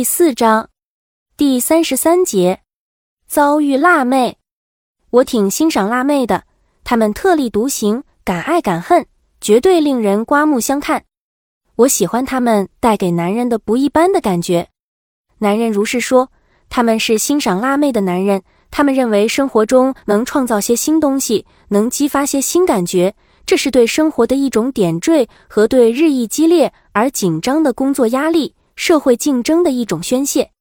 [0.00, 0.70] 第四章
[1.36, 2.62] 第三十三节，
[3.26, 4.38] 遭遇辣妹。
[5.10, 6.44] 我挺欣赏辣妹的，
[6.84, 9.04] 她们特立独行，敢爱敢恨，
[9.42, 11.04] 绝对令人刮目相看。
[11.76, 14.70] 我喜欢她们带给男人的不一般的感觉。
[15.36, 16.30] 男人如是说，
[16.70, 18.42] 他们是欣赏辣妹的男人。
[18.70, 23.14] 他们认为生活中能创造些新东西，能激发些新感觉，
[23.44, 28.54] 这是对生活的一种点缀和对日益激烈而紧张的工作压力。
[28.80, 30.52] 社会竞争的一种宣泄，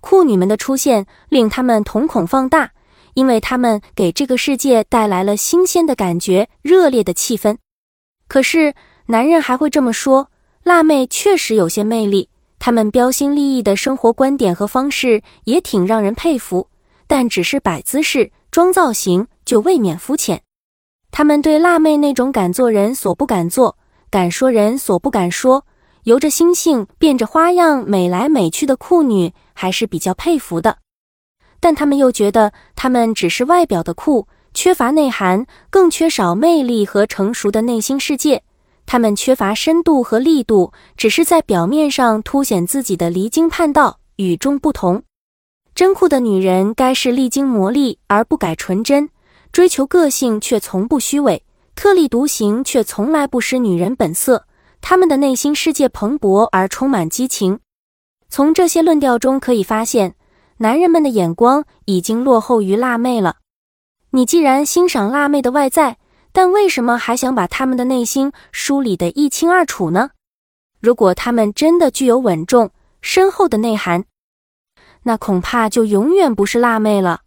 [0.00, 2.72] 酷女们的出现令他们瞳孔放大，
[3.12, 7.58] 因为他们给这个世界带来了新鲜的感觉、热烈的气氛。
[8.26, 8.72] 可是，
[9.08, 10.30] 男人还会这么说：
[10.62, 16.66] 辣妹确实有些魅力，他们标新立异的生活观点和方式也挺让人佩服，
[17.06, 20.40] 但只是摆姿势、装造型就未免肤浅。
[21.10, 23.76] 他们对辣妹那种敢做人所不敢做、
[24.08, 25.66] 敢说人所不敢说。
[26.04, 30.78] 由着心性变着花样美来美去的酷女还是比较佩服的，
[31.60, 38.42] 但他们又觉得她们只是外表的酷，缺乏内涵，更缺少魅力和成熟的内心世界。
[38.86, 45.02] 她们缺乏深度和力度，只是在表面上凸显自己的离经叛道、与众不同。
[45.74, 49.08] 真酷的女人该是历经磨砺而不改纯真，
[49.52, 51.44] 追求个性却从不虚伪，
[51.76, 54.46] 特立独行却从来不失女人本色。
[54.80, 57.60] 他们的内心世界蓬勃而充满激情。
[58.28, 60.14] 从这些论调中可以发现，
[60.58, 63.36] 男人们的眼光已经落后于辣妹了。
[64.10, 65.98] 你既然欣赏辣妹的外在，
[66.32, 70.10] 但为什么还想把他们的内心梳理得一清二楚呢？
[70.80, 72.70] 如果他们真的具有稳重
[73.02, 74.04] 深厚的内涵，
[75.02, 77.22] 那恐怕就永远不是辣妹了。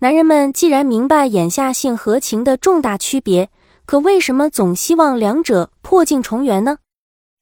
[0.00, 3.48] 男人们既然明白眼下性和情的重大区别，
[3.86, 6.78] 可为什么总希望两者破镜重圆呢？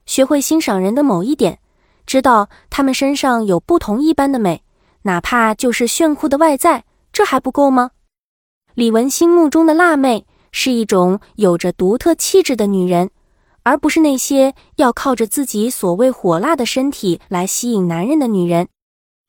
[0.04, 1.58] 学会欣赏人的某一点，
[2.04, 4.62] 知道他们身上有不同一般的美，
[5.02, 7.92] 哪怕就是炫酷的外在，这还不够吗？
[8.74, 13.10] 李文心目中的辣妹是一种有着独特气质的女人，
[13.62, 18.68] 而不是那些要靠着自己所谓火辣的身体来吸引男人的女人。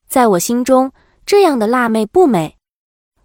[0.06, 0.92] 在我心中，
[1.24, 2.56] 这样的辣妹不美。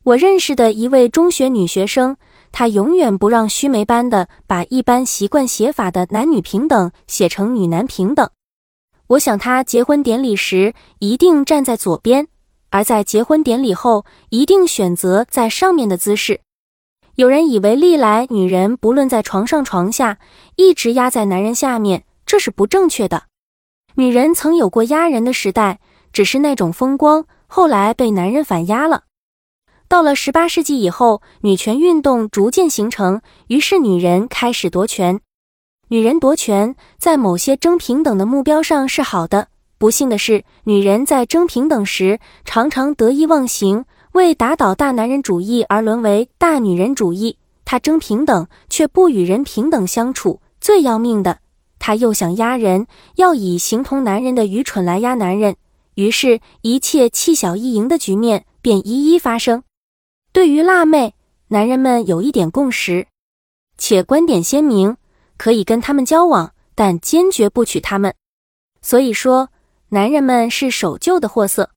[0.03, 2.15] 我认识的一位中学女学生。
[2.51, 8.29] 他永远不让须眉般的把一般习惯写法的男女平等写成女男平等。
[9.07, 12.27] 我想他结婚典礼时一定站在左边，
[12.69, 16.41] 而在结婚典礼后一定选择在上面的姿势。
[17.15, 20.17] 有人以为历来女人不论在床上床下
[20.55, 23.23] 一直压在男人下面，这是不正确的。
[23.95, 25.81] 女人曾有过压人的时代，
[26.13, 29.03] 只是那种风光后来被男人反压了。
[29.91, 35.19] 到了十八世纪以后，女权运动逐渐形成，于是女人开始夺权。
[35.89, 47.35] 女人夺权在某些争平等的目标上是好的，不幸的是，女人在争平等时常常得意忘形，为打倒大男人主义而沦为大女人主义。
[47.65, 51.39] 她争平等却不与人平等相处，最要命的，
[51.79, 55.57] 她又想压人，要以形同男人的愚蠢来压男人，
[55.95, 59.61] 于是，一切气小易赢的局面便一一发生。
[60.33, 61.13] 对于辣妹，
[61.49, 63.05] 男人们有一点共识，
[63.77, 64.95] 且观点鲜明，
[65.37, 68.15] 可以跟他们交往，但坚决不娶她们。
[68.81, 69.49] 所以说，
[69.89, 71.71] 男人们是守旧的货色。